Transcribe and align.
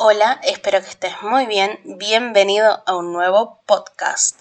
Hola, 0.00 0.38
espero 0.44 0.80
que 0.80 0.90
estés 0.90 1.22
muy 1.22 1.46
bien. 1.46 1.80
Bienvenido 1.82 2.84
a 2.86 2.94
un 2.94 3.12
nuevo 3.12 3.58
podcast. 3.66 4.40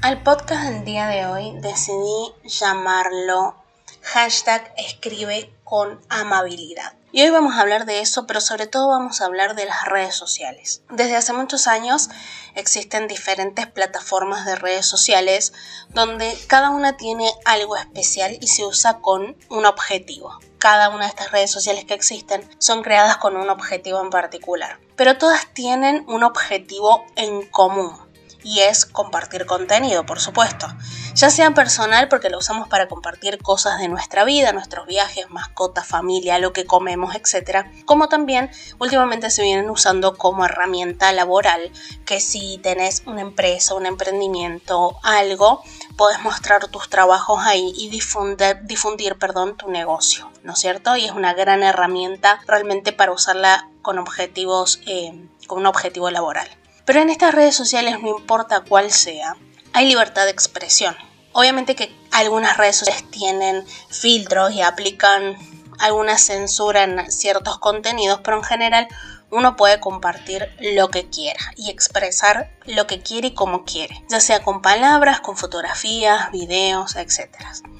Al 0.00 0.22
podcast 0.22 0.64
del 0.70 0.84
día 0.86 1.08
de 1.08 1.26
hoy 1.26 1.52
decidí 1.60 2.32
llamarlo 2.44 3.61
hashtag 4.02 4.72
escribe 4.76 5.52
con 5.64 6.00
amabilidad. 6.08 6.92
Y 7.14 7.22
hoy 7.22 7.30
vamos 7.30 7.54
a 7.54 7.60
hablar 7.60 7.84
de 7.84 8.00
eso, 8.00 8.26
pero 8.26 8.40
sobre 8.40 8.66
todo 8.66 8.88
vamos 8.88 9.20
a 9.20 9.26
hablar 9.26 9.54
de 9.54 9.66
las 9.66 9.84
redes 9.84 10.14
sociales. 10.14 10.82
Desde 10.88 11.14
hace 11.14 11.34
muchos 11.34 11.66
años 11.66 12.08
existen 12.54 13.06
diferentes 13.06 13.66
plataformas 13.66 14.46
de 14.46 14.56
redes 14.56 14.86
sociales 14.86 15.52
donde 15.90 16.34
cada 16.46 16.70
una 16.70 16.96
tiene 16.96 17.30
algo 17.44 17.76
especial 17.76 18.38
y 18.40 18.46
se 18.46 18.64
usa 18.64 19.00
con 19.00 19.36
un 19.50 19.66
objetivo. 19.66 20.38
Cada 20.58 20.88
una 20.88 21.04
de 21.04 21.10
estas 21.10 21.32
redes 21.32 21.50
sociales 21.50 21.84
que 21.84 21.92
existen 21.94 22.48
son 22.58 22.82
creadas 22.82 23.18
con 23.18 23.36
un 23.36 23.50
objetivo 23.50 24.00
en 24.00 24.08
particular, 24.08 24.78
pero 24.96 25.18
todas 25.18 25.52
tienen 25.52 26.04
un 26.08 26.22
objetivo 26.22 27.04
en 27.16 27.46
común 27.48 27.94
y 28.42 28.60
es 28.60 28.86
compartir 28.86 29.46
contenido, 29.46 30.06
por 30.06 30.20
supuesto. 30.20 30.66
Ya 31.14 31.28
sea 31.28 31.50
personal 31.50 32.08
porque 32.08 32.30
lo 32.30 32.38
usamos 32.38 32.68
para 32.68 32.88
compartir 32.88 33.36
cosas 33.38 33.78
de 33.78 33.88
nuestra 33.88 34.24
vida, 34.24 34.52
nuestros 34.52 34.86
viajes, 34.86 35.28
mascotas, 35.28 35.86
familia, 35.86 36.38
lo 36.38 36.54
que 36.54 36.64
comemos, 36.64 37.14
etc. 37.14 37.66
Como 37.84 38.08
también 38.08 38.50
últimamente 38.78 39.28
se 39.30 39.42
vienen 39.42 39.68
usando 39.68 40.16
como 40.16 40.46
herramienta 40.46 41.12
laboral, 41.12 41.70
que 42.06 42.18
si 42.18 42.56
tenés 42.58 43.02
una 43.04 43.20
empresa, 43.20 43.74
un 43.74 43.84
emprendimiento, 43.84 44.96
algo, 45.02 45.62
puedes 45.98 46.20
mostrar 46.22 46.68
tus 46.68 46.88
trabajos 46.88 47.40
ahí 47.44 47.74
y 47.76 47.90
difundir, 47.90 48.62
difundir 48.62 49.18
perdón, 49.18 49.58
tu 49.58 49.70
negocio, 49.70 50.30
¿no 50.44 50.54
es 50.54 50.60
cierto? 50.60 50.96
Y 50.96 51.04
es 51.04 51.12
una 51.12 51.34
gran 51.34 51.62
herramienta 51.62 52.40
realmente 52.46 52.92
para 52.92 53.12
usarla 53.12 53.68
con 53.82 53.98
objetivos, 53.98 54.80
eh, 54.86 55.28
con 55.46 55.58
un 55.58 55.66
objetivo 55.66 56.10
laboral. 56.10 56.48
Pero 56.86 57.00
en 57.00 57.10
estas 57.10 57.34
redes 57.34 57.54
sociales, 57.54 58.00
no 58.00 58.08
importa 58.08 58.62
cuál 58.66 58.90
sea, 58.90 59.36
hay 59.72 59.86
libertad 59.86 60.24
de 60.24 60.30
expresión. 60.30 60.96
Obviamente 61.32 61.74
que 61.74 61.94
algunas 62.10 62.56
redes 62.56 62.76
sociales 62.76 63.10
tienen 63.10 63.66
filtros 63.88 64.52
y 64.52 64.62
aplican 64.62 65.36
alguna 65.78 66.18
censura 66.18 66.84
en 66.84 67.10
ciertos 67.10 67.58
contenidos, 67.58 68.20
pero 68.22 68.36
en 68.36 68.44
general 68.44 68.88
uno 69.30 69.56
puede 69.56 69.80
compartir 69.80 70.54
lo 70.60 70.88
que 70.88 71.08
quiera 71.08 71.40
y 71.56 71.70
expresar 71.70 72.50
lo 72.66 72.86
que 72.86 73.02
quiere 73.02 73.28
y 73.28 73.34
como 73.34 73.64
quiere, 73.64 74.04
ya 74.10 74.20
sea 74.20 74.44
con 74.44 74.60
palabras, 74.60 75.20
con 75.20 75.38
fotografías, 75.38 76.30
videos, 76.30 76.96
etc. 76.96 77.34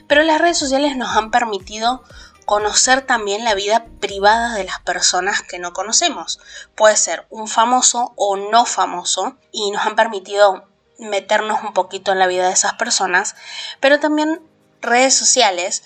Pero 0.08 0.22
las 0.22 0.40
redes 0.40 0.58
sociales 0.58 0.96
nos 0.96 1.14
han 1.14 1.30
permitido 1.30 2.02
conocer 2.46 3.02
también 3.02 3.44
la 3.44 3.54
vida 3.54 3.86
privada 4.00 4.54
de 4.54 4.64
las 4.64 4.80
personas 4.80 5.42
que 5.42 5.58
no 5.58 5.74
conocemos. 5.74 6.40
Puede 6.74 6.96
ser 6.96 7.26
un 7.28 7.46
famoso 7.46 8.14
o 8.16 8.36
no 8.36 8.64
famoso 8.64 9.36
y 9.52 9.70
nos 9.70 9.86
han 9.86 9.94
permitido 9.94 10.71
meternos 10.98 11.62
un 11.62 11.72
poquito 11.72 12.12
en 12.12 12.18
la 12.18 12.26
vida 12.26 12.46
de 12.46 12.52
esas 12.52 12.74
personas, 12.74 13.34
pero 13.80 14.00
también 14.00 14.40
redes 14.80 15.14
sociales 15.14 15.82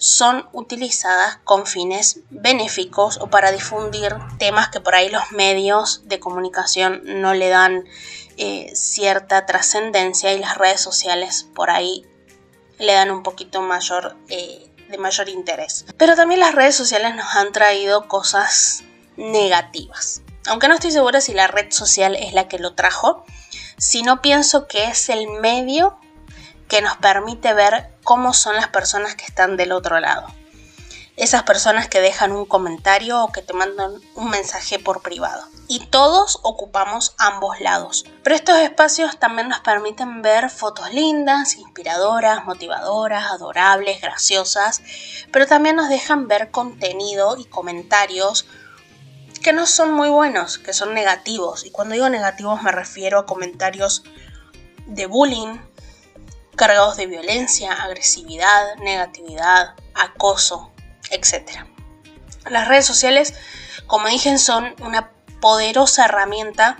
son 0.00 0.48
utilizadas 0.52 1.38
con 1.44 1.66
fines 1.66 2.20
benéficos 2.30 3.18
o 3.20 3.28
para 3.28 3.52
difundir 3.52 4.16
temas 4.38 4.68
que 4.70 4.80
por 4.80 4.94
ahí 4.94 5.10
los 5.10 5.30
medios 5.32 6.08
de 6.08 6.18
comunicación 6.18 7.02
no 7.20 7.34
le 7.34 7.50
dan 7.50 7.84
eh, 8.38 8.70
cierta 8.74 9.44
trascendencia 9.44 10.32
y 10.32 10.38
las 10.38 10.56
redes 10.56 10.80
sociales 10.80 11.46
por 11.54 11.68
ahí 11.68 12.06
le 12.78 12.94
dan 12.94 13.10
un 13.10 13.22
poquito 13.22 13.60
mayor 13.60 14.16
eh, 14.28 14.70
de 14.88 14.98
mayor 14.98 15.28
interés. 15.28 15.84
Pero 15.98 16.16
también 16.16 16.40
las 16.40 16.54
redes 16.54 16.74
sociales 16.74 17.14
nos 17.14 17.34
han 17.34 17.52
traído 17.52 18.08
cosas 18.08 18.82
negativas. 19.16 20.22
Aunque 20.46 20.68
no 20.68 20.74
estoy 20.74 20.90
segura 20.90 21.20
si 21.20 21.32
la 21.32 21.46
red 21.46 21.70
social 21.70 22.14
es 22.16 22.32
la 22.32 22.48
que 22.48 22.58
lo 22.58 22.74
trajo, 22.74 23.24
sino 23.78 24.22
pienso 24.22 24.66
que 24.66 24.84
es 24.84 25.08
el 25.08 25.28
medio 25.28 25.98
que 26.68 26.82
nos 26.82 26.96
permite 26.96 27.52
ver 27.52 27.92
cómo 28.04 28.32
son 28.32 28.56
las 28.56 28.68
personas 28.68 29.14
que 29.14 29.24
están 29.24 29.56
del 29.56 29.72
otro 29.72 30.00
lado 30.00 30.26
esas 31.20 31.42
personas 31.42 31.86
que 31.86 32.00
dejan 32.00 32.32
un 32.32 32.46
comentario 32.46 33.22
o 33.22 33.30
que 33.30 33.42
te 33.42 33.52
mandan 33.52 33.92
un 34.14 34.30
mensaje 34.30 34.78
por 34.78 35.02
privado. 35.02 35.44
Y 35.68 35.80
todos 35.86 36.38
ocupamos 36.42 37.14
ambos 37.18 37.60
lados. 37.60 38.06
Pero 38.22 38.34
estos 38.34 38.58
espacios 38.58 39.18
también 39.18 39.50
nos 39.50 39.60
permiten 39.60 40.22
ver 40.22 40.48
fotos 40.48 40.94
lindas, 40.94 41.56
inspiradoras, 41.56 42.46
motivadoras, 42.46 43.30
adorables, 43.32 44.00
graciosas, 44.00 44.80
pero 45.30 45.46
también 45.46 45.76
nos 45.76 45.90
dejan 45.90 46.26
ver 46.26 46.50
contenido 46.50 47.36
y 47.36 47.44
comentarios 47.44 48.46
que 49.42 49.52
no 49.52 49.66
son 49.66 49.92
muy 49.92 50.08
buenos, 50.08 50.58
que 50.58 50.72
son 50.72 50.94
negativos. 50.94 51.64
Y 51.64 51.70
cuando 51.70 51.94
digo 51.94 52.08
negativos 52.08 52.62
me 52.62 52.72
refiero 52.72 53.18
a 53.18 53.26
comentarios 53.26 54.02
de 54.86 55.06
bullying, 55.06 55.58
cargados 56.56 56.96
de 56.96 57.06
violencia, 57.06 57.72
agresividad, 57.72 58.76
negatividad, 58.76 59.74
acoso, 59.94 60.72
etc. 61.10 61.64
Las 62.50 62.68
redes 62.68 62.86
sociales, 62.86 63.34
como 63.86 64.08
dije, 64.08 64.36
son 64.38 64.74
una 64.82 65.10
poderosa 65.40 66.04
herramienta, 66.04 66.76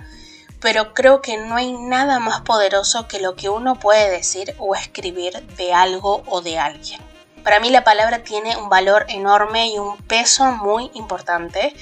pero 0.59 0.93
creo 0.93 1.21
que 1.21 1.37
no 1.37 1.55
hay 1.55 1.73
nada 1.73 2.19
más 2.19 2.41
poderoso 2.41 3.07
que 3.07 3.19
lo 3.19 3.35
que 3.35 3.49
uno 3.49 3.79
puede 3.79 4.09
decir 4.11 4.55
o 4.59 4.75
escribir 4.75 5.41
de 5.57 5.73
algo 5.73 6.23
o 6.27 6.41
de 6.41 6.59
alguien. 6.59 7.01
Para 7.43 7.59
mí 7.59 7.69
la 7.69 7.83
palabra 7.83 8.23
tiene 8.23 8.55
un 8.57 8.69
valor 8.69 9.05
enorme 9.09 9.67
y 9.67 9.79
un 9.79 9.97
peso 9.97 10.45
muy 10.51 10.91
importante 10.93 11.75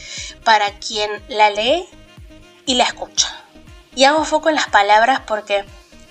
para 0.43 0.79
quien 0.79 1.09
la 1.27 1.49
lee 1.49 1.87
y 2.65 2.75
la 2.75 2.85
escucha. 2.85 3.27
Y 3.95 4.05
hago 4.05 4.23
foco 4.23 4.49
en 4.49 4.55
las 4.55 4.69
palabras 4.69 5.21
porque 5.25 5.65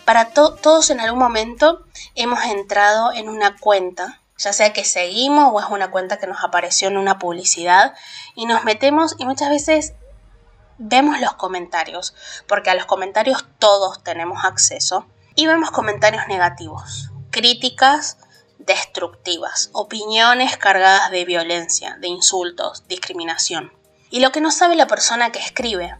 para 0.05 0.31
todos 0.31 0.91
en 0.91 1.01
algún 1.01 1.19
momento 1.19 1.85
hemos 2.15 2.45
entrado 2.45 3.13
en 3.13 3.29
una 3.29 3.57
cuenta 3.57 4.21
ya 4.39 4.53
sea 4.53 4.73
que 4.73 4.85
seguimos 4.85 5.51
o 5.53 5.61
es 5.61 5.67
una 5.69 5.91
cuenta 5.91 6.19
que 6.19 6.29
nos 6.29 6.43
apareció 6.45 6.89
en 6.89 6.97
una 6.97 7.19
publicidad 7.19 7.95
y 8.37 8.47
nos 8.47 8.65
metemos 8.65 9.17
y 9.19 9.27
muchas 9.27 9.51
veces 9.51 9.95
vemos 10.79 11.21
los 11.21 11.35
comentarios, 11.35 12.15
porque 12.47 12.71
a 12.71 12.77
los 12.77 12.87
comentarios 12.87 13.45
todos 13.59 14.03
tenemos 14.05 14.45
acceso 14.45 15.07
y 15.35 15.49
vemos 15.49 15.73
comentarios 15.73 16.23
negativos, 16.29 17.11
críticas 17.31 18.17
destructivas, 18.69 19.71
opiniones 19.73 20.57
cargadas 20.57 21.11
de 21.11 21.25
violencia, 21.25 21.97
de 22.01 22.07
insultos, 22.07 22.87
discriminación. 22.87 23.73
Y 24.11 24.21
lo 24.21 24.31
que 24.31 24.41
no 24.41 24.53
sabe 24.53 24.77
la 24.77 24.87
persona 24.87 25.33
que 25.33 25.41
escribe 25.41 25.97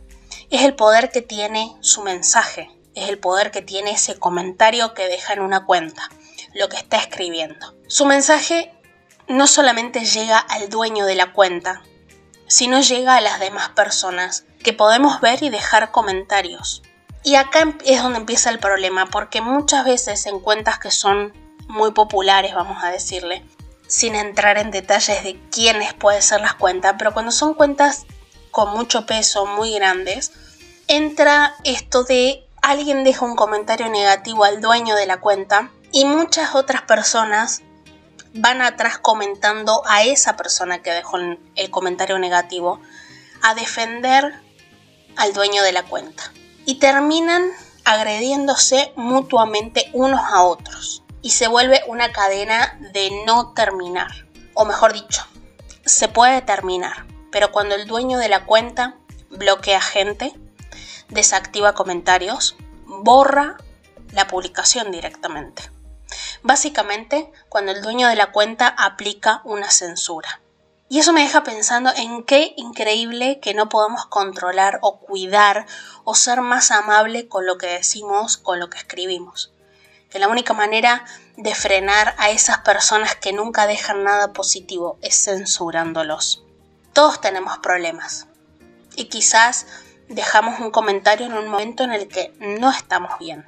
es 0.51 0.63
el 0.63 0.77
poder 0.77 1.11
que 1.11 1.23
tiene 1.23 1.77
su 1.81 2.03
mensaje, 2.03 2.71
es 2.95 3.09
el 3.09 3.19
poder 3.19 3.51
que 3.51 3.63
tiene 3.63 3.93
ese 3.93 4.19
comentario 4.19 4.95
que 4.95 5.09
deja 5.09 5.33
en 5.33 5.41
una 5.41 5.65
cuenta 5.65 6.09
lo 6.55 6.69
que 6.69 6.77
está 6.77 6.99
escribiendo. 6.99 7.75
Su 7.89 8.05
mensaje 8.07 8.73
no 9.27 9.47
solamente 9.47 10.05
llega 10.05 10.39
al 10.39 10.69
dueño 10.69 11.07
de 11.07 11.15
la 11.15 11.33
cuenta, 11.33 11.83
sino 12.47 12.81
llega 12.81 13.17
a 13.17 13.21
las 13.21 13.41
demás 13.41 13.71
personas 13.71 14.45
que 14.63 14.73
podemos 14.73 15.21
ver 15.21 15.43
y 15.43 15.51
dejar 15.51 15.91
comentarios. 15.91 16.83
Y 17.25 17.35
acá 17.35 17.61
em, 17.61 17.79
es 17.85 18.03
donde 18.03 18.19
empieza 18.19 18.51
el 18.51 18.59
problema, 18.59 19.07
porque 19.07 19.41
muchas 19.41 19.85
veces 19.85 20.27
en 20.27 20.41
cuentas 20.41 20.79
que 20.79 20.91
son 20.91 21.33
muy 21.69 21.93
populares, 21.93 22.55
vamos 22.55 22.83
a 22.83 22.91
decirle, 22.91 23.45
sin 23.87 24.15
entrar 24.15 24.59
en 24.59 24.71
detalles 24.71 25.23
de 25.23 25.41
quiénes 25.51 25.95
pueden 25.95 26.23
ser 26.23 26.41
las 26.41 26.55
cuentas, 26.55 26.97
pero 26.99 27.13
cuando 27.13 27.31
son 27.31 27.55
cuentas 27.55 28.07
con 28.51 28.71
mucho 28.71 29.07
peso, 29.07 29.47
muy 29.47 29.75
grandes, 29.75 30.33
entra 30.89 31.55
esto 31.65 32.05
de 32.05 32.45
alguien 32.63 33.05
deja 33.05 33.25
un 33.25 33.37
comentario 33.37 33.89
negativo 33.89 34.45
al 34.45 34.61
dueño 34.61 34.95
de 34.95 35.07
la 35.07 35.21
cuenta 35.21 35.71
y 35.93 36.05
muchas 36.05 36.55
otras 36.55 36.83
personas 36.83 37.63
van 38.35 38.63
atrás 38.63 38.99
comentando 38.99 39.83
a 39.87 40.03
esa 40.03 40.37
persona 40.37 40.83
que 40.83 40.91
dejó 40.91 41.17
el 41.17 41.71
comentario 41.71 42.19
negativo 42.19 42.81
a 43.43 43.55
defender 43.55 44.41
al 45.17 45.33
dueño 45.33 45.63
de 45.63 45.73
la 45.73 45.85
cuenta. 45.85 46.33
Y 46.67 46.77
terminan 46.77 47.43
agrediéndose 47.85 48.93
mutuamente 48.97 49.91
unos 49.95 50.21
a 50.21 50.43
otros. 50.43 51.03
Y 51.23 51.31
se 51.31 51.49
vuelve 51.49 51.83
una 51.87 52.13
cadena 52.13 52.79
de 52.93 53.11
no 53.27 53.53
terminar. 53.53 54.27
O 54.55 54.65
mejor 54.65 54.93
dicho, 54.93 55.27
se 55.85 56.09
puede 56.09 56.43
terminar. 56.43 57.07
Pero 57.31 57.53
cuando 57.53 57.75
el 57.75 57.87
dueño 57.87 58.19
de 58.19 58.29
la 58.29 58.45
cuenta 58.45 58.97
bloquea 59.31 59.81
gente, 59.81 60.33
desactiva 61.09 61.75
comentarios, 61.75 62.57
borra 62.87 63.57
la 64.13 64.27
publicación 64.27 64.91
directamente. 64.91 65.71
Básicamente, 66.43 67.31
cuando 67.49 67.73
el 67.73 67.83
dueño 67.83 68.09
de 68.09 68.17
la 68.17 68.33
cuenta 68.33 68.69
aplica 68.69 69.43
una 69.45 69.71
censura. 69.71 70.41
Y 70.89 71.01
eso 71.01 71.13
me 71.13 71.21
deja 71.21 71.43
pensando 71.43 71.91
en 71.95 72.23
qué 72.25 72.55
increíble 72.57 73.41
que 73.41 73.53
no 73.53 73.69
podamos 73.69 74.07
controlar 74.07 74.79
o 74.81 75.01
cuidar 75.01 75.67
o 76.05 76.15
ser 76.15 76.41
más 76.41 76.71
amable 76.71 77.29
con 77.29 77.45
lo 77.45 77.59
que 77.59 77.67
decimos, 77.67 78.39
con 78.39 78.59
lo 78.59 78.71
que 78.71 78.79
escribimos. 78.79 79.53
Que 80.11 80.19
la 80.19 80.29
única 80.29 80.55
manera 80.55 81.05
de 81.37 81.55
frenar 81.55 82.15
a 82.19 82.31
esas 82.31 82.59
personas 82.59 83.15
que 83.15 83.33
nunca 83.33 83.67
dejan 83.67 84.05
nada 84.05 84.33
positivo 84.33 84.99
es 85.03 85.25
censurándolos. 85.25 86.45
Todos 86.93 87.21
tenemos 87.21 87.59
problemas 87.59 88.27
y 88.97 89.05
quizás 89.05 89.67
dejamos 90.09 90.61
un 90.61 90.71
comentario 90.71 91.27
en 91.27 91.35
un 91.35 91.49
momento 91.49 91.85
en 91.85 91.93
el 91.93 92.09
que 92.09 92.33
no 92.41 92.71
estamos 92.71 93.19
bien, 93.19 93.47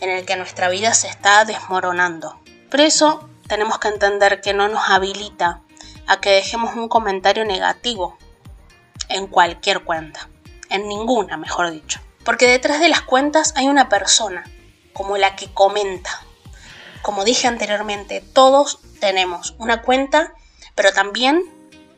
en 0.00 0.10
el 0.10 0.26
que 0.26 0.36
nuestra 0.36 0.68
vida 0.68 0.92
se 0.94 1.08
está 1.08 1.44
desmoronando. 1.44 2.40
Pero 2.70 2.82
eso 2.82 3.28
tenemos 3.46 3.78
que 3.78 3.88
entender 3.88 4.40
que 4.40 4.52
no 4.52 4.68
nos 4.68 4.88
habilita 4.88 5.62
a 6.06 6.20
que 6.20 6.30
dejemos 6.30 6.74
un 6.74 6.88
comentario 6.88 7.44
negativo 7.44 8.18
en 9.08 9.26
cualquier 9.26 9.84
cuenta, 9.84 10.28
en 10.70 10.88
ninguna, 10.88 11.36
mejor 11.36 11.70
dicho. 11.70 12.00
Porque 12.24 12.48
detrás 12.48 12.80
de 12.80 12.88
las 12.88 13.02
cuentas 13.02 13.52
hay 13.56 13.68
una 13.68 13.88
persona, 13.88 14.44
como 14.94 15.18
la 15.18 15.36
que 15.36 15.52
comenta. 15.52 16.22
Como 17.02 17.24
dije 17.24 17.46
anteriormente, 17.46 18.22
todos 18.22 18.78
tenemos 19.00 19.54
una 19.58 19.82
cuenta, 19.82 20.32
pero 20.74 20.94
también 20.94 21.42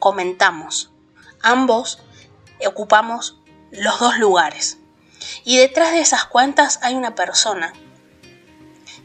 comentamos. 0.00 0.90
Ambos 1.42 2.00
ocupamos 2.66 3.38
los 3.70 4.00
dos 4.00 4.18
lugares. 4.18 4.78
Y 5.44 5.58
detrás 5.58 5.92
de 5.92 6.00
esas 6.00 6.24
cuentas 6.24 6.80
hay 6.82 6.94
una 6.94 7.14
persona 7.14 7.72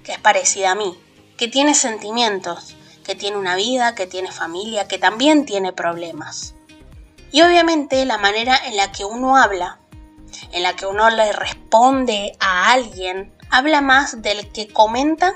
que 0.03 0.13
es 0.13 0.19
parecida 0.19 0.71
a 0.71 0.75
mí, 0.75 0.99
que 1.37 1.47
tiene 1.47 1.75
sentimientos, 1.75 2.75
que 3.03 3.15
tiene 3.15 3.37
una 3.37 3.55
vida, 3.55 3.95
que 3.95 4.07
tiene 4.07 4.31
familia, 4.31 4.87
que 4.87 4.97
también 4.97 5.45
tiene 5.45 5.73
problemas. 5.73 6.55
Y 7.31 7.41
obviamente 7.41 8.05
la 8.05 8.17
manera 8.17 8.57
en 8.65 8.75
la 8.77 8.91
que 8.91 9.05
uno 9.05 9.37
habla, 9.37 9.79
en 10.51 10.63
la 10.63 10.75
que 10.75 10.85
uno 10.85 11.09
le 11.09 11.31
responde 11.33 12.35
a 12.39 12.71
alguien, 12.71 13.33
habla 13.51 13.81
más 13.81 14.21
del 14.21 14.51
que 14.51 14.67
comenta 14.69 15.35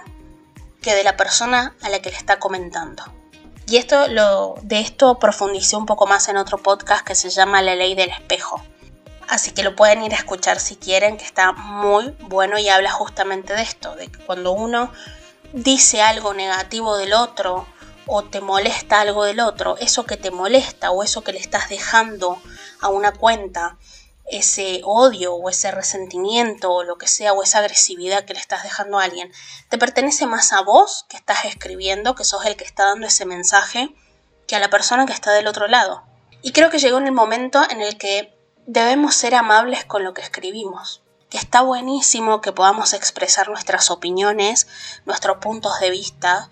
que 0.82 0.96
de 0.96 1.04
la 1.04 1.18
persona 1.18 1.76
a 1.82 1.90
la 1.90 2.02
que 2.02 2.10
le 2.10 2.18
está 2.18 2.40
comentando. 2.40 3.04
Y 3.68 3.78
esto 3.78 4.08
lo, 4.08 4.56
de 4.62 4.80
esto 4.80 5.20
profundicé 5.20 5.76
un 5.76 5.86
poco 5.86 6.08
más 6.08 6.30
en 6.30 6.38
otro 6.38 6.58
podcast 6.58 7.06
que 7.06 7.16
se 7.16 7.30
llama 7.30 7.62
La 7.62 7.76
ley 7.76 7.94
del 7.96 8.10
espejo. 8.10 8.64
Así 9.28 9.52
que 9.52 9.64
lo 9.64 9.76
pueden 9.76 10.04
ir 10.04 10.14
a 10.14 10.18
escuchar 10.18 10.60
si 10.60 10.76
quieren, 10.76 11.18
que 11.18 11.26
está 11.26 11.52
muy 11.52 12.16
bueno 12.22 12.60
y 12.60 12.70
habla 12.70 12.92
justamente 12.92 13.54
de 13.54 13.64
esto, 13.64 13.96
de 13.96 14.08
que 14.08 14.20
cuando 14.20 14.52
uno 14.52 14.92
dice 15.52 16.02
algo 16.02 16.34
negativo 16.34 16.96
del 16.96 17.14
otro 17.14 17.66
o 18.06 18.24
te 18.24 18.40
molesta 18.40 19.02
algo 19.02 19.24
del 19.24 19.40
otro, 19.40 19.78
eso 19.80 20.06
que 20.06 20.16
te 20.16 20.30
molesta 20.30 20.92
o 20.92 21.04
eso 21.04 21.24
que 21.24 21.34
le 21.34 21.40
estás 21.40 21.70
dejando 21.70 22.40
a 22.82 22.90
una 22.90 23.12
cuenta, 23.12 23.78
ese 24.27 24.81
odio 24.83 25.36
o 25.36 25.50
ese 25.50 25.72
resentimiento 25.72 26.72
o 26.72 26.83
lo 26.83 26.98
que 26.98 27.07
sea 27.07 27.33
o 27.33 27.44
esa 27.44 27.60
agresividad 27.60 28.25
que 28.25 28.33
le 28.33 28.39
estás 28.39 28.63
dejando 28.63 29.00
a 29.00 29.04
alguien, 29.04 29.31
te 29.69 29.77
pertenece 29.77 30.25
más 30.25 30.51
a 30.51 30.62
vos 30.62 31.06
que 31.10 31.18
estás 31.18 31.45
escribiendo, 31.45 32.16
que 32.16 32.24
sos 32.24 32.45
el 32.45 32.56
que 32.56 32.63
está 32.63 32.86
dando 32.86 33.07
ese 33.07 33.25
mensaje, 33.25 33.94
que 34.48 34.56
a 34.56 34.60
la 34.60 34.69
persona 34.69 35.06
que 35.06 35.13
está 35.13 35.31
del 35.31 35.48
otro 35.48 35.68
lado. 35.68 36.04
Y 36.42 36.51
creo 36.51 36.69
que 36.69 36.80
llegó 36.80 36.98
en 36.98 37.07
el 37.07 37.12
momento 37.12 37.62
en 37.69 37.81
el 37.81 37.98
que 37.98 38.38
debemos 38.66 39.16
ser 39.16 39.36
amables 39.36 39.86
con 39.86 40.04
lo 40.04 40.13
que 40.13 40.22
escribimos 40.22 41.01
que 41.30 41.38
está 41.38 41.62
buenísimo 41.62 42.42
que 42.42 42.51
podamos 42.51 42.94
expresar 42.94 43.50
nuestras 43.50 43.92
opiniones, 43.92 44.68
nuestros 45.06 45.38
puntos 45.38 45.80
de 45.80 45.89
vista, 45.89 46.50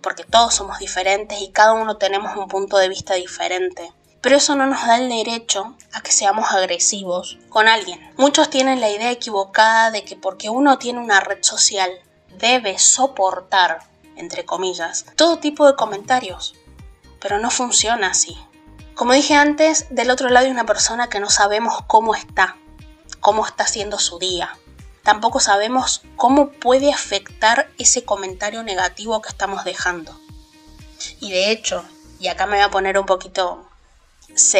porque 0.00 0.24
todos 0.24 0.54
somos 0.54 0.78
diferentes 0.78 1.40
y 1.40 1.50
cada 1.50 1.74
uno 1.74 1.96
tenemos 1.96 2.36
un 2.36 2.48
punto 2.48 2.78
de 2.78 2.88
vista 2.88 3.14
diferente. 3.14 3.92
Pero 4.20 4.36
eso 4.36 4.56
no 4.56 4.66
nos 4.66 4.86
da 4.86 4.98
el 4.98 5.08
derecho 5.08 5.74
a 5.92 6.00
que 6.00 6.12
seamos 6.12 6.50
agresivos 6.52 7.38
con 7.48 7.68
alguien. 7.68 8.00
Muchos 8.16 8.50
tienen 8.50 8.80
la 8.80 8.90
idea 8.90 9.10
equivocada 9.10 9.90
de 9.90 10.04
que 10.04 10.16
porque 10.16 10.50
uno 10.50 10.78
tiene 10.78 10.98
una 10.98 11.20
red 11.20 11.42
social 11.42 11.90
debe 12.38 12.78
soportar, 12.78 13.80
entre 14.16 14.44
comillas, 14.44 15.06
todo 15.16 15.38
tipo 15.38 15.66
de 15.66 15.76
comentarios. 15.76 16.54
Pero 17.20 17.38
no 17.38 17.50
funciona 17.50 18.08
así. 18.08 18.36
Como 18.94 19.12
dije 19.12 19.34
antes, 19.34 19.86
del 19.90 20.10
otro 20.10 20.28
lado 20.28 20.46
hay 20.46 20.52
una 20.52 20.66
persona 20.66 21.08
que 21.08 21.20
no 21.20 21.30
sabemos 21.30 21.78
cómo 21.86 22.14
está, 22.14 22.56
cómo 23.20 23.46
está 23.46 23.64
haciendo 23.64 23.98
su 23.98 24.18
día. 24.18 24.56
Tampoco 25.02 25.40
sabemos 25.40 26.02
cómo 26.16 26.50
puede 26.50 26.92
afectar 26.92 27.70
ese 27.78 28.04
comentario 28.04 28.62
negativo 28.62 29.22
que 29.22 29.28
estamos 29.28 29.64
dejando. 29.64 30.18
Y 31.20 31.30
de 31.30 31.50
hecho, 31.50 31.84
y 32.18 32.28
acá 32.28 32.46
me 32.46 32.56
voy 32.56 32.64
a 32.64 32.70
poner 32.70 32.98
un 32.98 33.06
poquito 33.06 33.67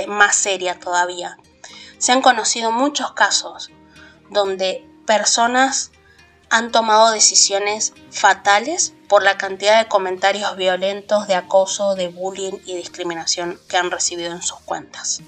más 0.09 0.37
seria 0.37 0.79
todavía, 0.79 1.39
se 1.99 2.13
han 2.13 2.23
conocido 2.23 2.71
muchos 2.71 3.13
casos 3.13 3.71
donde 4.31 4.87
personas 5.07 5.91
han 6.51 6.71
tomado 6.71 7.11
decisiones 7.11 7.93
fatales 8.11 8.95
por 9.09 9.23
la 9.23 9.37
cantidad 9.39 9.79
de 9.79 9.89
comentarios 9.89 10.57
violentos 10.57 11.27
de 11.27 11.35
acoso, 11.35 11.95
de 11.95 12.09
bullying 12.09 12.59
y 12.65 12.77
discriminación 12.77 13.59
que 13.69 13.77
han 13.77 13.91
recibido 13.91 14.33
en 14.33 14.43
sus 14.43 14.61
cuentas. 14.61 15.21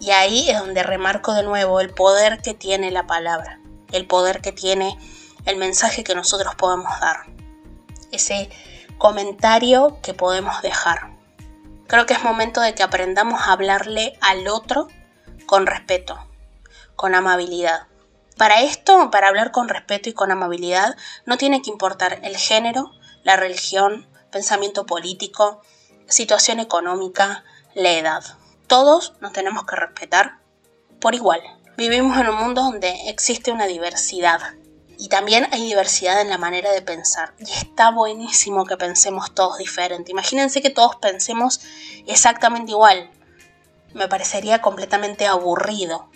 Y 0.00 0.10
ahí 0.10 0.48
es 0.50 0.58
donde 0.58 0.82
remarco 0.82 1.34
de 1.34 1.42
nuevo 1.42 1.80
el 1.80 1.90
poder 1.90 2.40
que 2.40 2.54
tiene 2.54 2.90
la 2.90 3.06
palabra, 3.06 3.60
el 3.92 4.06
poder 4.06 4.40
que 4.40 4.52
tiene 4.52 4.96
el 5.44 5.56
mensaje 5.56 6.04
que 6.04 6.14
nosotros 6.14 6.54
podemos 6.54 7.00
dar, 7.00 7.26
ese 8.12 8.50
comentario 8.98 9.98
que 10.02 10.14
podemos 10.14 10.60
dejar. 10.62 11.17
Creo 11.88 12.06
que 12.06 12.14
es 12.14 12.22
momento 12.22 12.60
de 12.60 12.76
que 12.76 12.84
aprendamos 12.84 13.40
a 13.42 13.52
hablarle 13.52 14.16
al 14.20 14.46
otro 14.46 14.86
con 15.46 15.66
respeto, 15.66 16.24
con 16.94 17.16
amabilidad. 17.16 17.88
Para 18.36 18.62
esto, 18.62 19.10
para 19.10 19.26
hablar 19.26 19.50
con 19.50 19.68
respeto 19.68 20.08
y 20.08 20.12
con 20.12 20.30
amabilidad, 20.30 20.96
no 21.26 21.36
tiene 21.36 21.62
que 21.62 21.70
importar 21.70 22.20
el 22.22 22.36
género, 22.36 22.92
la 23.24 23.34
religión, 23.34 24.06
pensamiento 24.30 24.86
político, 24.86 25.62
situación 26.06 26.60
económica, 26.60 27.42
la 27.74 27.90
edad 27.90 28.22
todos 28.68 29.14
nos 29.20 29.32
tenemos 29.32 29.64
que 29.64 29.74
respetar 29.74 30.38
por 31.00 31.14
igual. 31.14 31.40
Vivimos 31.76 32.16
en 32.18 32.28
un 32.28 32.36
mundo 32.36 32.62
donde 32.62 33.08
existe 33.08 33.50
una 33.50 33.66
diversidad 33.66 34.40
y 34.98 35.08
también 35.08 35.46
hay 35.52 35.62
diversidad 35.62 36.20
en 36.20 36.28
la 36.28 36.38
manera 36.38 36.72
de 36.72 36.82
pensar. 36.82 37.32
Y 37.38 37.50
está 37.50 37.90
buenísimo 37.90 38.66
que 38.66 38.76
pensemos 38.76 39.32
todos 39.32 39.58
diferente. 39.58 40.10
Imagínense 40.10 40.60
que 40.60 40.70
todos 40.70 40.96
pensemos 40.96 41.60
exactamente 42.06 42.72
igual. 42.72 43.08
Me 43.94 44.08
parecería 44.08 44.60
completamente 44.60 45.26
aburrido. 45.26 46.10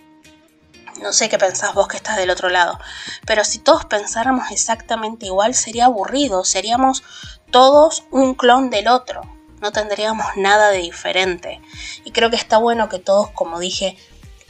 No 1.00 1.12
sé 1.12 1.28
qué 1.28 1.38
pensás 1.38 1.74
vos 1.74 1.86
que 1.86 1.96
estás 1.96 2.16
del 2.16 2.30
otro 2.30 2.48
lado. 2.48 2.78
Pero 3.24 3.44
si 3.44 3.60
todos 3.60 3.84
pensáramos 3.84 4.50
exactamente 4.50 5.26
igual 5.26 5.54
sería 5.54 5.84
aburrido. 5.84 6.44
Seríamos 6.44 7.04
todos 7.52 8.02
un 8.10 8.34
clon 8.34 8.68
del 8.68 8.88
otro 8.88 9.22
no 9.62 9.70
tendríamos 9.70 10.26
nada 10.36 10.70
de 10.70 10.78
diferente. 10.78 11.62
Y 12.04 12.10
creo 12.10 12.30
que 12.30 12.36
está 12.36 12.58
bueno 12.58 12.88
que 12.88 12.98
todos, 12.98 13.30
como 13.30 13.60
dije, 13.60 13.96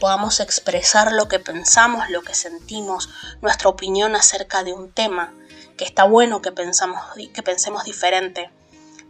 podamos 0.02 0.40
expresar 0.40 1.12
lo 1.12 1.28
que 1.28 1.38
pensamos, 1.38 2.11
lo 2.11 2.23
que 2.23 2.35
sentimos, 2.35 3.09
nuestra 3.40 3.68
opinión 3.68 4.16
acerca 4.16 4.64
de 4.64 4.73
un 4.73 4.90
tema, 4.90 5.32
que 5.76 5.85
está 5.85 6.02
bueno 6.02 6.42
que, 6.42 6.50
pensamos, 6.50 7.00
que 7.32 7.42
pensemos 7.44 7.85
diferente, 7.85 8.50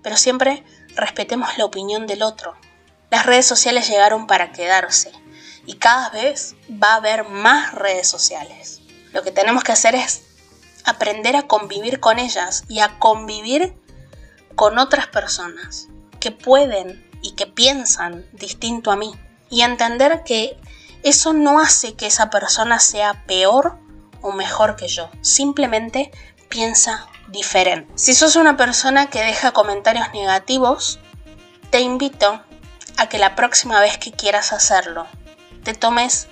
pero 0.02 0.18
siempre 0.18 0.66
respetemos 0.94 1.56
la 1.56 1.64
opinión 1.64 2.06
del 2.06 2.22
otro. 2.22 2.54
Las 3.10 3.24
redes 3.24 3.46
sociales 3.46 3.88
llegaron 3.88 4.26
para 4.26 4.52
quedarse 4.52 5.10
y 5.64 5.76
cada 5.76 6.10
vez 6.10 6.56
va 6.68 6.88
a 6.88 6.96
haber 6.96 7.26
más 7.26 7.74
redes 7.74 8.06
sociales. 8.06 8.82
Lo 9.14 9.22
que 9.22 9.32
tenemos 9.32 9.64
que 9.64 9.72
hacer 9.72 9.94
es 9.94 10.24
aprender 10.84 11.36
a 11.36 11.46
convivir 11.46 12.00
con 12.00 12.18
ellas 12.18 12.64
y 12.68 12.80
a 12.80 12.98
convivir 12.98 13.74
con 14.56 14.78
otras 14.78 15.06
personas 15.06 15.88
que 16.20 16.32
pueden 16.32 17.10
y 17.22 17.30
que 17.30 17.46
piensan 17.46 18.26
distinto 18.34 18.90
a 18.90 18.96
mí. 18.96 19.14
Y 19.48 19.62
entender 19.62 20.22
que 20.24 20.58
eso 21.02 21.32
no 21.32 21.60
hace 21.60 21.94
que 21.94 22.06
esa 22.06 22.30
persona 22.30 22.78
sea 22.78 23.24
peor 23.26 23.78
o 24.20 24.32
mejor 24.32 24.76
que 24.76 24.88
yo. 24.88 25.10
Simplemente 25.20 26.10
piensa 26.48 27.06
diferente. 27.28 27.92
Si 27.96 28.14
sos 28.14 28.36
una 28.36 28.56
persona 28.56 29.06
que 29.06 29.22
deja 29.22 29.52
comentarios 29.52 30.12
negativos, 30.12 31.00
te 31.70 31.80
invito 31.80 32.42
a 32.96 33.08
que 33.08 33.18
la 33.18 33.34
próxima 33.34 33.80
vez 33.80 33.98
que 33.98 34.12
quieras 34.12 34.52
hacerlo, 34.52 35.06
te 35.64 35.74
tomes 35.74 36.28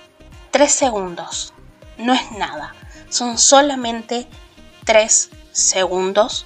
tres 0.51 0.71
segundos. 0.71 1.53
No 1.97 2.13
es 2.13 2.31
nada. 2.31 2.75
Son 3.09 3.37
solamente 3.37 4.27
tres 4.85 5.29
segundos 5.51 6.45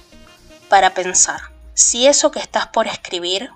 para 0.68 0.94
pensar 0.94 1.40
si 1.76 2.06
eso 2.06 2.30
que 2.30 2.38
estás 2.38 2.66
por 2.68 2.86
escribir 2.86 3.50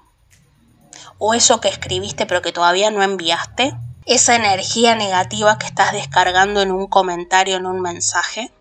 o 1.19 1.33
eso 1.33 1.61
que 1.61 1.69
escribiste 1.69 2.27
pero 2.27 2.43
que 2.43 2.53
todavía 2.53 2.91
no 2.91 3.03
enviaste, 3.03 3.75
esa 4.11 4.35
energía 4.35 4.97
negativa 4.97 5.57
que 5.57 5.67
estás 5.67 5.93
descargando 5.93 6.63
en 6.63 6.73
un 6.73 6.89
comentario, 6.89 7.57
en 7.57 7.67
un 7.67 7.81
mensaje, 7.81 8.53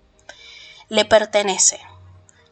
le 0.90 1.06
pertenece 1.06 1.82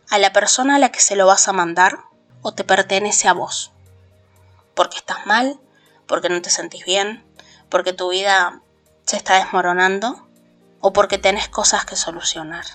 a 0.10 0.18
la 0.18 0.34
persona 0.34 0.77
a 0.77 0.80
la 0.80 0.89
que 0.89 1.00
se 1.00 1.16
lo 1.16 1.27
vas 1.27 1.48
a 1.48 1.54
mandar 1.54 2.00
o 2.42 2.56
te 2.56 2.63
pertenece 2.63 3.27
a 3.27 3.34
vos. 3.34 3.72
Porque 4.74 4.98
estás 4.98 5.27
mal, 5.27 5.60
porque 6.08 6.30
no 6.30 6.42
te 6.42 6.50
sentís 6.50 6.86
bien, 6.86 7.24
porque 7.70 7.94
tu 7.94 8.10
vida 8.10 8.62
se 9.06 9.18
está 9.18 9.36
desmoronando 9.36 10.27
o 10.80 10.92
porque 10.92 11.20
tenés 11.20 11.50
cosas 11.50 11.86
que 11.86 11.96
solucionar. 11.96 12.66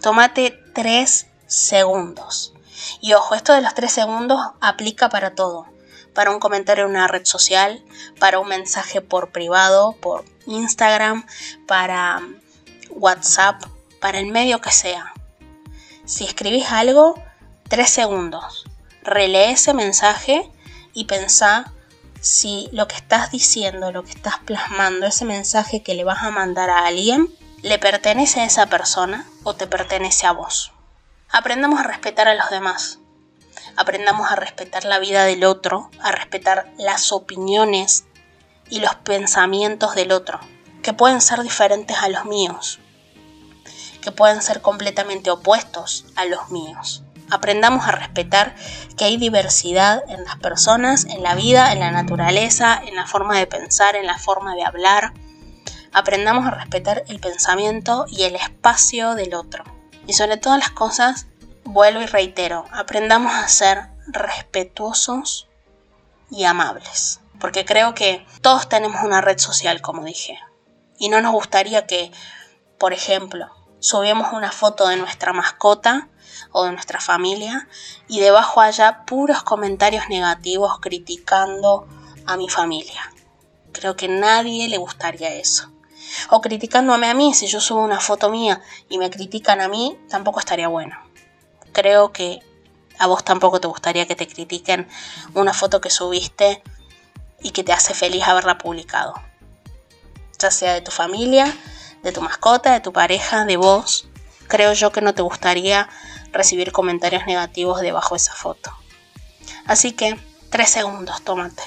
Tómate 0.00 0.62
3 0.72 1.26
segundos. 1.46 2.54
Y 3.02 3.12
ojo, 3.12 3.34
esto 3.34 3.52
de 3.52 3.60
los 3.60 3.74
3 3.74 3.92
segundos 3.92 4.40
aplica 4.62 5.10
para 5.10 5.34
todo. 5.34 5.66
Para 6.14 6.30
un 6.30 6.40
comentario 6.40 6.84
en 6.84 6.90
una 6.90 7.08
red 7.08 7.24
social, 7.24 7.82
para 8.18 8.38
un 8.38 8.48
mensaje 8.48 9.00
por 9.00 9.30
privado, 9.30 9.92
por 10.00 10.24
Instagram, 10.46 11.26
para 11.66 12.20
WhatsApp, 12.90 13.62
para 14.00 14.18
el 14.18 14.26
medio 14.26 14.60
que 14.60 14.70
sea. 14.70 15.12
Si 16.04 16.24
escribís 16.24 16.70
algo, 16.70 17.14
3 17.68 17.88
segundos. 17.88 18.64
Relee 19.02 19.52
ese 19.52 19.72
mensaje 19.72 20.50
y 20.92 21.04
pensá 21.06 21.72
si 22.20 22.68
lo 22.72 22.86
que 22.86 22.96
estás 22.96 23.30
diciendo, 23.30 23.90
lo 23.90 24.04
que 24.04 24.12
estás 24.12 24.38
plasmando, 24.38 25.06
ese 25.06 25.24
mensaje 25.24 25.82
que 25.82 25.94
le 25.94 26.04
vas 26.04 26.22
a 26.22 26.30
mandar 26.30 26.70
a 26.70 26.86
alguien, 26.86 27.28
le 27.62 27.78
pertenece 27.78 28.40
a 28.40 28.44
esa 28.44 28.66
persona 28.66 29.26
o 29.42 29.54
te 29.54 29.66
pertenece 29.66 30.26
a 30.26 30.32
vos. 30.32 30.72
Aprendamos 31.30 31.80
a 31.80 31.84
respetar 31.84 32.28
a 32.28 32.34
los 32.34 32.50
demás. 32.50 32.98
Aprendamos 33.76 34.30
a 34.30 34.36
respetar 34.36 34.84
la 34.84 34.98
vida 34.98 35.24
del 35.24 35.44
otro, 35.44 35.90
a 36.00 36.12
respetar 36.12 36.70
las 36.78 37.12
opiniones 37.12 38.04
y 38.68 38.80
los 38.80 38.94
pensamientos 38.96 39.94
del 39.94 40.12
otro, 40.12 40.40
que 40.82 40.92
pueden 40.92 41.20
ser 41.20 41.42
diferentes 41.42 41.96
a 41.98 42.08
los 42.08 42.24
míos, 42.24 42.80
que 44.00 44.12
pueden 44.12 44.42
ser 44.42 44.60
completamente 44.60 45.30
opuestos 45.30 46.06
a 46.16 46.24
los 46.26 46.50
míos. 46.50 47.02
Aprendamos 47.30 47.86
a 47.86 47.92
respetar 47.92 48.54
que 48.98 49.06
hay 49.06 49.16
diversidad 49.16 50.02
en 50.08 50.22
las 50.24 50.36
personas, 50.36 51.06
en 51.06 51.22
la 51.22 51.34
vida, 51.34 51.72
en 51.72 51.80
la 51.80 51.90
naturaleza, 51.90 52.78
en 52.84 52.94
la 52.94 53.06
forma 53.06 53.38
de 53.38 53.46
pensar, 53.46 53.96
en 53.96 54.06
la 54.06 54.18
forma 54.18 54.54
de 54.54 54.64
hablar. 54.64 55.14
Aprendamos 55.94 56.46
a 56.46 56.50
respetar 56.50 57.04
el 57.08 57.20
pensamiento 57.20 58.04
y 58.06 58.24
el 58.24 58.34
espacio 58.34 59.14
del 59.14 59.32
otro. 59.32 59.64
Y 60.06 60.12
sobre 60.12 60.36
todas 60.36 60.58
las 60.58 60.72
cosas, 60.72 61.26
vuelvo 61.64 62.00
y 62.00 62.06
reitero, 62.06 62.66
aprendamos 62.72 63.32
a 63.32 63.48
ser 63.48 63.88
respetuosos 64.06 65.48
y 66.30 66.44
amables. 66.44 67.20
Porque 67.40 67.64
creo 67.64 67.94
que 67.94 68.26
todos 68.40 68.68
tenemos 68.68 69.02
una 69.02 69.20
red 69.20 69.38
social, 69.38 69.80
como 69.80 70.04
dije. 70.04 70.38
Y 70.98 71.08
no 71.08 71.20
nos 71.20 71.32
gustaría 71.32 71.86
que, 71.86 72.12
por 72.78 72.92
ejemplo, 72.92 73.50
subimos 73.80 74.32
una 74.32 74.52
foto 74.52 74.86
de 74.86 74.96
nuestra 74.96 75.32
mascota 75.32 76.08
o 76.52 76.64
de 76.64 76.72
nuestra 76.72 77.00
familia 77.00 77.68
y 78.06 78.20
debajo 78.20 78.60
haya 78.60 79.04
puros 79.04 79.42
comentarios 79.42 80.08
negativos 80.08 80.78
criticando 80.80 81.88
a 82.26 82.36
mi 82.36 82.48
familia. 82.48 83.12
Creo 83.72 83.96
que 83.96 84.08
nadie 84.08 84.68
le 84.68 84.76
gustaría 84.76 85.34
eso. 85.34 85.72
O 86.30 86.40
criticándome 86.40 87.08
a 87.08 87.14
mí, 87.14 87.34
si 87.34 87.46
yo 87.46 87.60
subo 87.60 87.80
una 87.80 88.00
foto 88.00 88.30
mía 88.30 88.60
y 88.88 88.98
me 88.98 89.10
critican 89.10 89.60
a 89.60 89.68
mí, 89.68 89.98
tampoco 90.08 90.40
estaría 90.40 90.68
bueno. 90.68 90.96
Creo 91.72 92.12
que 92.12 92.40
a 92.98 93.06
vos 93.06 93.24
tampoco 93.24 93.60
te 93.60 93.68
gustaría 93.68 94.06
que 94.06 94.16
te 94.16 94.28
critiquen 94.28 94.88
una 95.34 95.52
foto 95.52 95.80
que 95.80 95.90
subiste 95.90 96.62
y 97.40 97.50
que 97.50 97.64
te 97.64 97.72
hace 97.72 97.94
feliz 97.94 98.22
haberla 98.24 98.58
publicado. 98.58 99.14
Ya 100.38 100.50
sea 100.50 100.74
de 100.74 100.80
tu 100.80 100.90
familia, 100.90 101.52
de 102.02 102.12
tu 102.12 102.20
mascota, 102.20 102.72
de 102.72 102.80
tu 102.80 102.92
pareja, 102.92 103.44
de 103.44 103.56
vos. 103.56 104.06
Creo 104.48 104.72
yo 104.72 104.92
que 104.92 105.00
no 105.00 105.14
te 105.14 105.22
gustaría 105.22 105.88
recibir 106.32 106.72
comentarios 106.72 107.26
negativos 107.26 107.80
debajo 107.80 108.14
de 108.14 108.20
esa 108.20 108.34
foto. 108.34 108.72
Así 109.66 109.92
que, 109.92 110.18
tres 110.50 110.70
segundos, 110.70 111.22
tómate. 111.22 111.62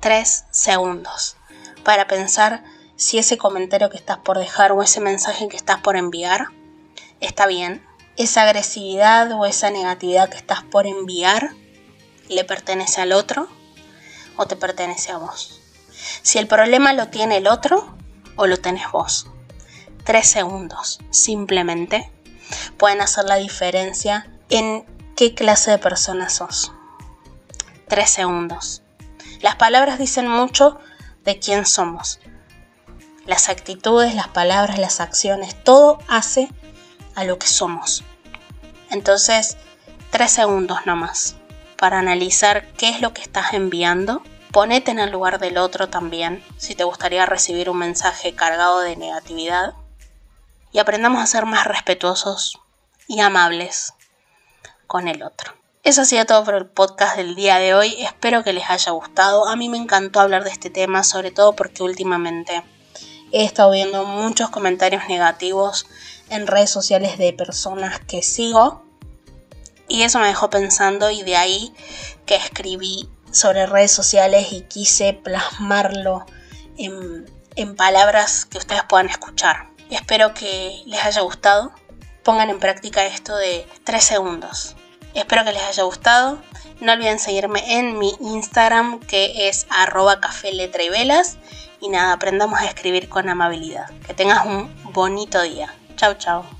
Tres 0.00 0.44
segundos 0.50 1.36
para 1.84 2.06
pensar 2.06 2.64
si 2.96 3.18
ese 3.18 3.38
comentario 3.38 3.90
que 3.90 3.96
estás 3.96 4.18
por 4.18 4.38
dejar 4.38 4.72
o 4.72 4.82
ese 4.82 5.00
mensaje 5.00 5.48
que 5.48 5.56
estás 5.56 5.80
por 5.80 5.96
enviar 5.96 6.48
está 7.20 7.46
bien. 7.46 7.86
Esa 8.16 8.42
agresividad 8.42 9.30
o 9.32 9.44
esa 9.44 9.70
negatividad 9.70 10.30
que 10.30 10.38
estás 10.38 10.62
por 10.62 10.86
enviar 10.86 11.50
le 12.28 12.44
pertenece 12.44 13.02
al 13.02 13.12
otro 13.12 13.48
o 14.36 14.46
te 14.46 14.56
pertenece 14.56 15.12
a 15.12 15.18
vos. 15.18 15.60
Si 16.22 16.38
el 16.38 16.46
problema 16.46 16.92
lo 16.92 17.08
tiene 17.08 17.38
el 17.38 17.46
otro 17.46 17.94
o 18.36 18.46
lo 18.46 18.56
tenés 18.58 18.90
vos. 18.90 19.26
Tres 20.04 20.28
segundos, 20.28 21.00
simplemente 21.10 22.10
pueden 22.78 23.00
hacer 23.00 23.24
la 23.24 23.36
diferencia 23.36 24.30
en 24.48 24.86
qué 25.16 25.34
clase 25.34 25.72
de 25.72 25.78
persona 25.78 26.28
sos. 26.28 26.72
Tres 27.88 28.10
segundos. 28.10 28.82
Las 29.40 29.56
palabras 29.56 29.98
dicen 29.98 30.28
mucho 30.28 30.78
de 31.24 31.38
quién 31.38 31.66
somos. 31.66 32.20
Las 33.26 33.48
actitudes, 33.48 34.14
las 34.14 34.28
palabras, 34.28 34.78
las 34.78 35.00
acciones, 35.00 35.62
todo 35.64 35.98
hace 36.08 36.48
a 37.16 37.24
lo 37.24 37.38
que 37.38 37.48
somos. 37.48 38.04
Entonces, 38.90 39.56
tres 40.10 40.30
segundos 40.30 40.86
nomás 40.86 41.34
para 41.76 41.98
analizar 41.98 42.66
qué 42.74 42.88
es 42.90 43.00
lo 43.00 43.12
que 43.12 43.22
estás 43.22 43.52
enviando. 43.52 44.22
Ponete 44.52 44.90
en 44.90 44.98
el 44.98 45.10
lugar 45.10 45.38
del 45.38 45.58
otro 45.58 45.88
también, 45.88 46.42
si 46.56 46.74
te 46.74 46.84
gustaría 46.84 47.26
recibir 47.26 47.68
un 47.68 47.78
mensaje 47.78 48.34
cargado 48.34 48.80
de 48.80 48.96
negatividad. 48.96 49.74
Y 50.72 50.78
aprendamos 50.78 51.22
a 51.22 51.26
ser 51.26 51.46
más 51.46 51.66
respetuosos 51.66 52.60
y 53.08 53.20
amables 53.20 53.94
con 54.86 55.08
el 55.08 55.22
otro. 55.22 55.52
Eso 55.82 56.02
ha 56.02 56.04
sido 56.04 56.24
todo 56.24 56.44
por 56.44 56.54
el 56.54 56.66
podcast 56.66 57.16
del 57.16 57.34
día 57.36 57.58
de 57.58 57.74
hoy. 57.74 57.94
Espero 58.02 58.42
que 58.42 58.52
les 58.52 58.68
haya 58.68 58.92
gustado. 58.92 59.46
A 59.46 59.56
mí 59.56 59.68
me 59.68 59.76
encantó 59.76 60.20
hablar 60.20 60.42
de 60.42 60.50
este 60.50 60.68
tema, 60.68 61.04
sobre 61.04 61.30
todo 61.30 61.54
porque 61.54 61.82
últimamente 61.82 62.64
he 63.32 63.44
estado 63.44 63.70
viendo 63.70 64.04
muchos 64.04 64.50
comentarios 64.50 65.08
negativos 65.08 65.86
en 66.30 66.46
redes 66.46 66.70
sociales 66.70 67.18
de 67.18 67.32
personas 67.32 68.00
que 68.00 68.22
sigo. 68.22 68.84
Y 69.88 70.02
eso 70.02 70.18
me 70.18 70.26
dejó 70.26 70.50
pensando 70.50 71.10
y 71.10 71.22
de 71.22 71.36
ahí 71.36 71.72
que 72.24 72.34
escribí 72.36 73.08
sobre 73.30 73.66
redes 73.66 73.92
sociales 73.92 74.52
y 74.52 74.62
quise 74.62 75.12
plasmarlo 75.12 76.26
en, 76.76 77.30
en 77.54 77.76
palabras 77.76 78.46
que 78.46 78.58
ustedes 78.58 78.82
puedan 78.88 79.08
escuchar. 79.08 79.68
Espero 79.90 80.34
que 80.34 80.82
les 80.86 81.04
haya 81.04 81.20
gustado 81.20 81.72
pongan 82.26 82.50
en 82.50 82.58
práctica 82.58 83.06
esto 83.06 83.36
de 83.36 83.68
3 83.84 84.02
segundos. 84.02 84.74
Espero 85.14 85.44
que 85.44 85.52
les 85.52 85.62
haya 85.62 85.84
gustado. 85.84 86.42
No 86.80 86.92
olviden 86.92 87.20
seguirme 87.20 87.78
en 87.78 87.98
mi 88.00 88.12
Instagram 88.20 88.98
que 88.98 89.48
es 89.48 89.68
arroba 89.70 90.20
café 90.20 90.52
letra 90.52 90.82
y 90.82 90.88
velas. 90.88 91.38
Y 91.80 91.88
nada, 91.88 92.12
aprendamos 92.12 92.58
a 92.58 92.66
escribir 92.66 93.08
con 93.08 93.28
amabilidad. 93.28 93.88
Que 94.08 94.12
tengas 94.12 94.44
un 94.44 94.74
bonito 94.92 95.40
día. 95.40 95.72
Chao, 95.96 96.14
chao. 96.14 96.55